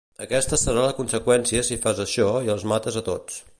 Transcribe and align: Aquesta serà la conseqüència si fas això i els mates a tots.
Aquesta 0.25 0.57
serà 0.61 0.85
la 0.85 0.95
conseqüència 0.99 1.63
si 1.69 1.79
fas 1.85 2.03
això 2.07 2.33
i 2.49 2.53
els 2.57 2.69
mates 2.75 3.01
a 3.03 3.07
tots. 3.13 3.41